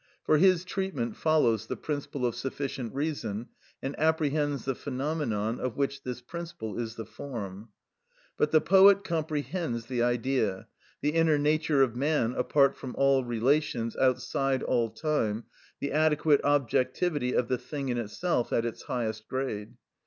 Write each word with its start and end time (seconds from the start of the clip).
For 0.23 0.39
his 0.39 0.65
treatment 0.65 1.15
follows 1.15 1.67
the 1.67 1.77
principle 1.77 2.25
of 2.25 2.33
sufficient 2.33 2.91
reason, 2.95 3.49
and 3.83 3.93
apprehends 3.99 4.65
the 4.65 4.73
phenomenon, 4.73 5.59
of 5.59 5.77
which 5.77 6.01
this 6.01 6.21
principle 6.21 6.79
is 6.79 6.95
the 6.95 7.05
form. 7.05 7.69
But 8.35 8.49
the 8.49 8.61
poet 8.61 9.03
comprehends 9.03 9.85
the 9.85 10.01
Idea, 10.01 10.65
the 11.01 11.11
inner 11.11 11.37
nature 11.37 11.83
of 11.83 11.95
man 11.95 12.33
apart 12.33 12.75
from 12.75 12.95
all 12.97 13.23
relations, 13.23 13.95
outside 13.95 14.63
all 14.63 14.89
time, 14.89 15.43
the 15.79 15.91
adequate 15.91 16.41
objectivity 16.43 17.33
of 17.33 17.47
the 17.47 17.59
thing 17.59 17.89
in 17.89 17.99
itself, 17.99 18.51
at 18.51 18.65
its 18.65 18.81
highest 18.81 19.27
grade. 19.27 19.75